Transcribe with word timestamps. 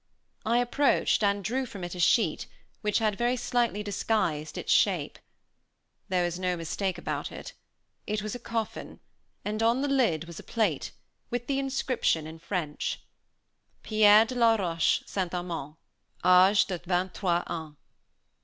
I 0.47 0.57
approached 0.57 1.21
and 1.23 1.43
drew 1.43 1.67
from 1.67 1.83
it 1.83 1.93
a 1.93 1.99
sheet 1.99 2.47
which 2.81 2.97
had 2.97 3.19
very 3.19 3.35
slightly 3.35 3.83
disguised 3.83 4.57
its 4.57 4.71
shape. 4.73 5.19
There 6.09 6.23
was 6.23 6.39
no 6.39 6.57
mistake 6.57 6.97
about 6.97 7.31
it. 7.31 7.53
It 8.07 8.23
was 8.23 8.33
a 8.33 8.39
coffin; 8.39 8.99
and 9.45 9.61
on 9.61 9.83
the 9.83 9.87
lid 9.87 10.23
was 10.23 10.39
a 10.39 10.43
plate, 10.43 10.89
with 11.29 11.45
the 11.45 11.59
inscription 11.59 12.25
in 12.25 12.39
French: 12.39 13.03
PIERRE 13.83 14.25
DE 14.25 14.33
LA 14.33 14.55
ROCHE 14.55 15.03
ST. 15.05 15.33
AMAND. 15.35 15.75
ÂGÉ 16.23 16.65
DE 16.65 16.79
XXIII 16.79 17.43
ANS. 17.45 17.75